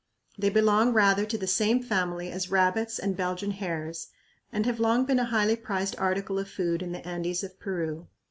[0.35, 4.07] They belong rather to the same family as rabbits and Belgian hares
[4.51, 8.07] and have long been a highly prized article of food in the Andes of Peru.